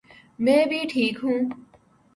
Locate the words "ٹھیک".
0.89-1.19